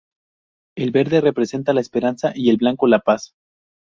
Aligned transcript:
El 0.75 0.89
verde 0.89 1.21
representa 1.21 1.73
la 1.73 1.81
esperanza 1.81 2.31
y 2.33 2.49
el 2.49 2.57
blanco 2.57 2.87
la 2.87 3.01
paz. 3.01 3.35